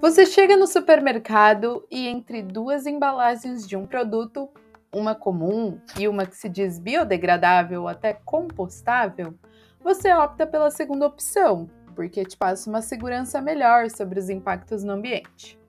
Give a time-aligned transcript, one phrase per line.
[0.00, 4.48] Você chega no supermercado e entre duas embalagens de um produto,
[4.90, 9.34] uma comum e uma que se diz biodegradável ou até compostável,
[9.78, 14.94] você opta pela segunda opção, porque te passa uma segurança melhor sobre os impactos no
[14.94, 15.60] ambiente.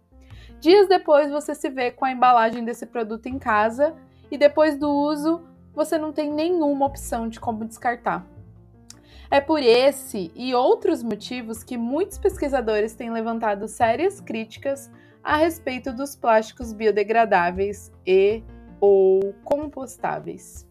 [0.61, 3.93] Dias depois você se vê com a embalagem desse produto em casa
[4.31, 5.41] e depois do uso
[5.73, 8.25] você não tem nenhuma opção de como descartar.
[9.33, 14.91] É por esse e outros motivos que muitos pesquisadores têm levantado sérias críticas
[15.23, 18.43] a respeito dos plásticos biodegradáveis e
[18.81, 20.67] ou compostáveis.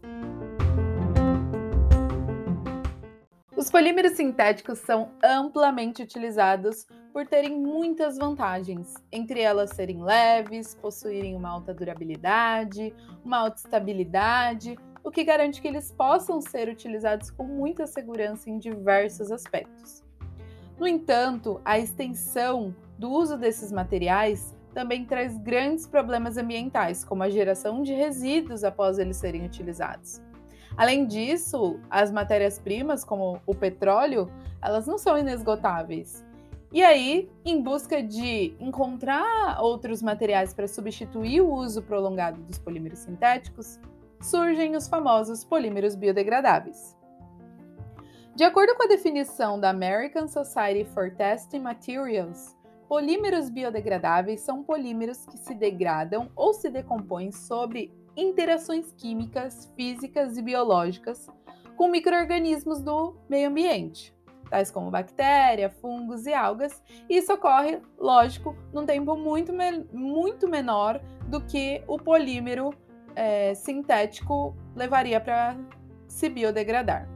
[3.56, 11.34] Os polímeros sintéticos são amplamente utilizados por terem muitas vantagens, entre elas serem leves, possuírem
[11.34, 17.44] uma alta durabilidade, uma alta estabilidade o que garante que eles possam ser utilizados com
[17.44, 20.02] muita segurança em diversos aspectos.
[20.78, 27.30] No entanto, a extensão do uso desses materiais também traz grandes problemas ambientais, como a
[27.30, 30.22] geração de resíduos após eles serem utilizados.
[30.76, 34.30] Além disso, as matérias-primas, como o petróleo,
[34.62, 36.24] elas não são inesgotáveis.
[36.72, 43.00] E aí, em busca de encontrar outros materiais para substituir o uso prolongado dos polímeros
[43.00, 43.80] sintéticos,
[44.20, 46.96] surgem os famosos polímeros biodegradáveis.
[48.34, 52.56] De acordo com a definição da American Society for Testing Materials,
[52.88, 60.42] polímeros biodegradáveis são polímeros que se degradam ou se decompõem sobre interações químicas, físicas e
[60.42, 61.28] biológicas
[61.76, 64.14] com microrganismos do meio ambiente,
[64.50, 71.00] tais como bactéria, fungos e algas, isso ocorre, lógico, num tempo muito, me muito menor
[71.28, 72.74] do que o polímero
[73.14, 75.56] é, sintético levaria para
[76.06, 77.08] se biodegradar.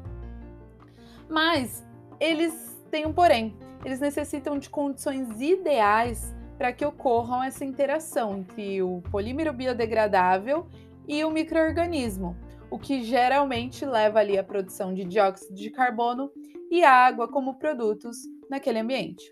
[1.29, 1.85] Mas
[2.21, 8.83] eles têm um porém, eles necessitam de condições ideais para que ocorram essa interação entre
[8.83, 10.67] o polímero biodegradável
[11.07, 12.37] e o microorganismo,
[12.71, 16.31] o que geralmente leva ali à produção de dióxido de carbono
[16.71, 18.17] e água como produtos
[18.49, 19.25] naquele ambiente.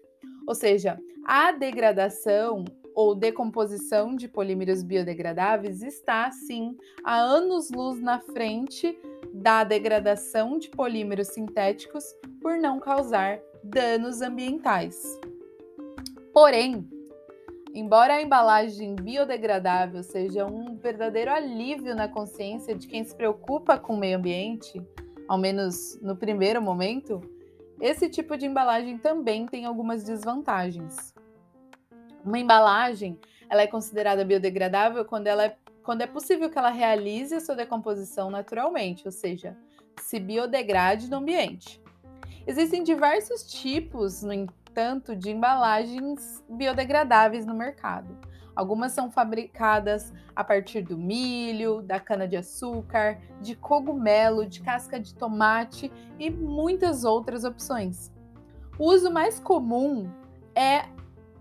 [0.47, 2.65] Ou seja, a degradação
[2.95, 8.99] ou decomposição de polímeros biodegradáveis está, sim, a anos-luz na frente
[9.33, 12.05] da degradação de polímeros sintéticos
[12.41, 15.19] por não causar danos ambientais.
[16.33, 16.89] Porém,
[17.75, 23.95] embora a embalagem biodegradável seja um verdadeiro alívio na consciência de quem se preocupa com
[23.95, 24.83] o meio ambiente,
[25.29, 27.21] ao menos no primeiro momento,
[27.81, 31.12] esse tipo de embalagem também tem algumas desvantagens.
[32.25, 33.19] Uma embalagem,
[33.49, 37.57] ela é considerada biodegradável quando ela é, quando é possível que ela realize a sua
[37.57, 39.57] decomposição naturalmente, ou seja,
[40.01, 41.83] se biodegrade no ambiente.
[42.47, 48.17] Existem diversos tipos, no entanto, de embalagens biodegradáveis no mercado.
[48.55, 55.91] Algumas são fabricadas a partir do milho, da cana-de-açúcar, de cogumelo, de casca de tomate
[56.19, 58.13] e muitas outras opções.
[58.79, 60.11] O uso mais comum
[60.55, 60.85] é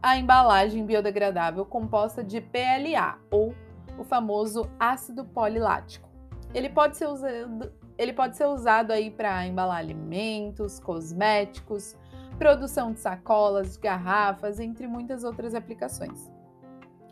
[0.01, 3.53] a embalagem biodegradável composta de PLA, ou
[3.97, 6.09] o famoso ácido polilático.
[6.53, 11.95] Ele pode ser usado, ele pode ser usado aí para embalar alimentos, cosméticos,
[12.37, 16.31] produção de sacolas, garrafas, entre muitas outras aplicações.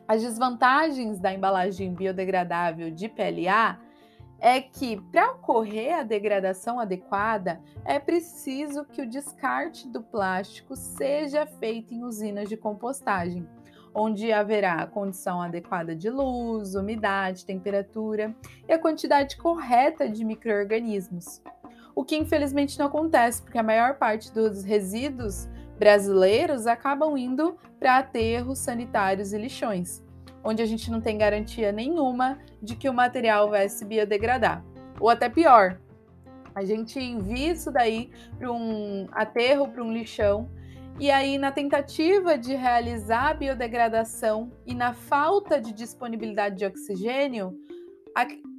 [0.07, 3.79] As desvantagens da embalagem biodegradável de PLA
[4.39, 11.45] é que, para ocorrer a degradação adequada, é preciso que o descarte do plástico seja
[11.45, 13.47] feito em usinas de compostagem,
[13.93, 18.35] onde haverá a condição adequada de luz, umidade, temperatura
[18.67, 21.41] e a quantidade correta de micro-organismos.
[21.93, 27.97] O que infelizmente não acontece, porque a maior parte dos resíduos brasileiros acabam indo para
[27.97, 30.03] aterros sanitários e lixões
[30.43, 34.63] onde a gente não tem garantia nenhuma de que o material vai se biodegradar.
[34.99, 35.79] Ou até pior,
[36.53, 40.49] a gente envia isso daí para um aterro, para um lixão,
[40.99, 47.57] e aí, na tentativa de realizar a biodegradação e na falta de disponibilidade de oxigênio,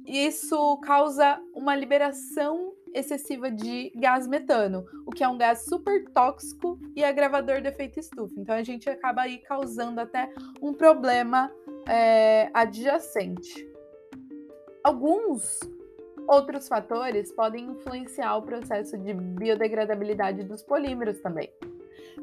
[0.07, 6.79] isso causa uma liberação excessiva de gás metano, o que é um gás super tóxico
[6.95, 8.33] e agravador do efeito estufa.
[8.35, 10.27] Então a gente acaba aí causando até
[10.59, 11.51] um problema
[11.91, 13.69] é, adjacente.
[14.81, 15.59] Alguns
[16.25, 21.51] outros fatores podem influenciar o processo de biodegradabilidade dos polímeros também.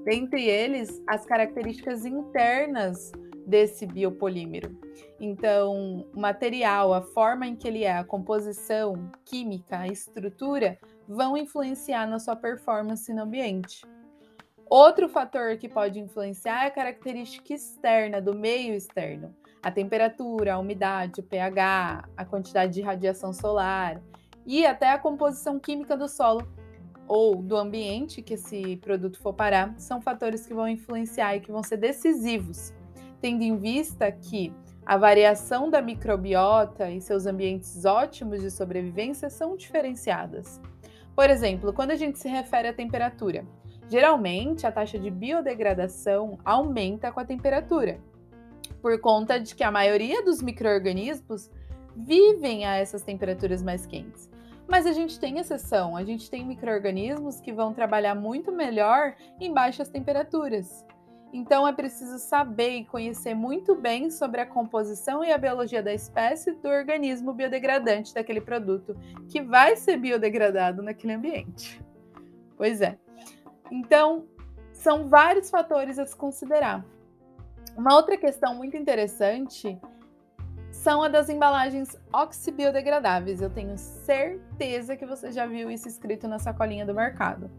[0.04, 3.12] Dentre eles, as características internas
[3.46, 4.74] desse biopolímero.
[5.20, 11.36] Então, o material, a forma em que ele é, a composição química, a estrutura, vão
[11.36, 13.82] influenciar na sua performance no ambiente.
[14.70, 20.58] Outro fator que pode influenciar é a característica externa do meio externo, a temperatura, a
[20.58, 24.00] umidade, o pH, a quantidade de radiação solar
[24.46, 26.46] e até a composição química do solo
[27.06, 31.50] ou do ambiente que esse produto for parar, são fatores que vão influenciar e que
[31.50, 32.72] vão ser decisivos,
[33.20, 34.52] tendo em vista que
[34.84, 40.60] a variação da microbiota e seus ambientes ótimos de sobrevivência são diferenciadas.
[41.14, 43.44] Por exemplo, quando a gente se refere à temperatura,
[43.90, 47.98] Geralmente, a taxa de biodegradação aumenta com a temperatura,
[48.88, 51.50] por conta de que a maioria dos micro-organismos
[51.94, 54.30] vivem a essas temperaturas mais quentes.
[54.66, 59.52] Mas a gente tem exceção, a gente tem micro-organismos que vão trabalhar muito melhor em
[59.52, 60.86] baixas temperaturas.
[61.34, 65.92] Então é preciso saber e conhecer muito bem sobre a composição e a biologia da
[65.92, 68.96] espécie do organismo biodegradante daquele produto
[69.28, 71.78] que vai ser biodegradado naquele ambiente.
[72.56, 72.96] Pois é.
[73.70, 74.24] Então,
[74.72, 76.82] são vários fatores a se considerar.
[77.76, 79.78] Uma outra questão muito interessante
[80.70, 83.42] são a das embalagens oxibiodegradáveis.
[83.42, 87.50] Eu tenho certeza que você já viu isso escrito na sacolinha do mercado.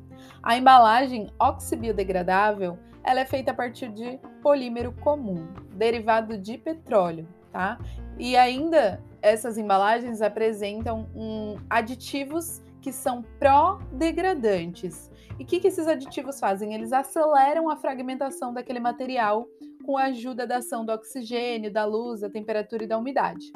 [0.41, 7.77] A embalagem oxibiodegradável, ela é feita a partir de polímero comum, derivado de petróleo, tá?
[8.17, 15.11] E ainda essas embalagens apresentam um, aditivos que são pró-degradantes.
[15.37, 16.73] E o que, que esses aditivos fazem?
[16.73, 19.47] Eles aceleram a fragmentação daquele material
[19.83, 23.51] com a ajuda da ação do oxigênio, da luz, da temperatura e da umidade.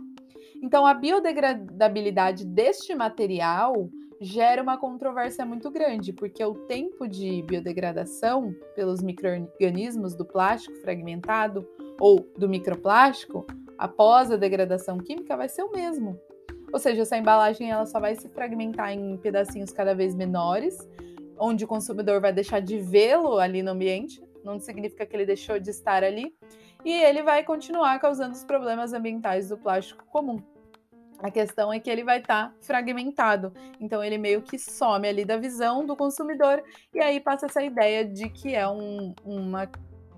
[0.62, 3.90] Então, a biodegradabilidade deste material
[4.22, 11.68] gera uma controvérsia muito grande, porque o tempo de biodegradação pelos micro-organismos do plástico fragmentado
[12.00, 13.46] ou do microplástico
[13.78, 16.18] após a degradação química vai ser o mesmo.
[16.72, 20.78] Ou seja, essa embalagem ela só vai se fragmentar em pedacinhos cada vez menores,
[21.38, 25.60] onde o consumidor vai deixar de vê-lo ali no ambiente, não significa que ele deixou
[25.60, 26.36] de estar ali,
[26.84, 30.42] e ele vai continuar causando os problemas ambientais do plástico comum.
[31.20, 35.24] A questão é que ele vai estar tá fragmentado, então ele meio que some ali
[35.24, 36.62] da visão do consumidor,
[36.94, 39.70] e aí passa essa ideia de que é um, uma,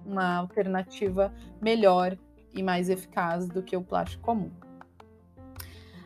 [0.04, 1.31] uma alternativa
[1.62, 2.18] melhor
[2.54, 4.51] e mais eficaz do que o plástico comum.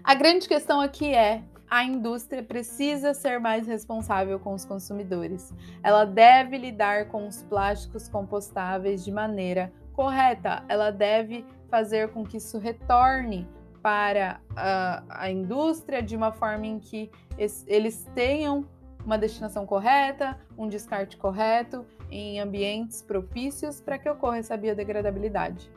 [0.04, 5.54] A grande questão aqui é: a indústria precisa ser mais responsável com os consumidores.
[5.83, 10.63] Ela deve lidar com os plásticos compostáveis de maneira correta.
[10.68, 13.48] Ela deve fazer com que isso retorne
[13.81, 18.66] para a, a indústria de uma forma em que es, eles tenham
[19.06, 25.71] uma destinação correta, um descarte correto, em ambientes propícios para que ocorra essa biodegradabilidade.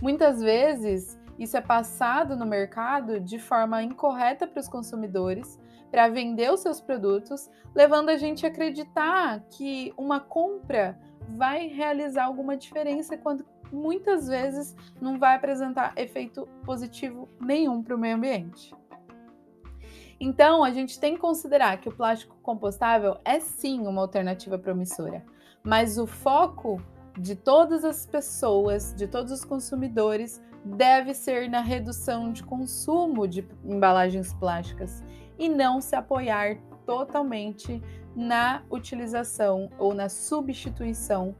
[0.00, 5.58] Muitas vezes isso é passado no mercado de forma incorreta para os consumidores,
[5.90, 10.98] para vender os seus produtos, levando a gente a acreditar que uma compra
[11.28, 17.98] vai realizar alguma diferença quando muitas vezes não vai apresentar efeito positivo nenhum para o
[17.98, 18.74] meio ambiente.
[20.20, 25.24] Então, a gente tem que considerar que o plástico compostável é sim uma alternativa promissora,
[25.62, 26.80] mas o foco
[27.18, 33.46] de todas as pessoas, de todos os consumidores, deve ser na redução de consumo de
[33.64, 35.02] embalagens plásticas
[35.38, 37.82] e não se apoiar totalmente
[38.14, 41.34] na utilização ou na substituição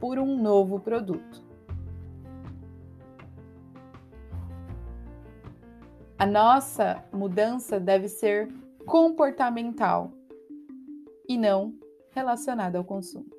[0.00, 1.46] por um novo produto.
[6.18, 8.48] A nossa mudança deve ser
[8.84, 10.10] comportamental
[11.28, 11.74] e não
[12.10, 13.37] relacionada ao consumo.